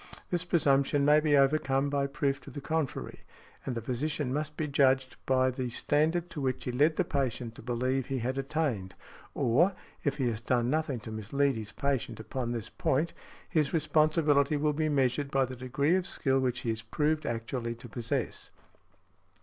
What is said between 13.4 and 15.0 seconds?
his responsibility will be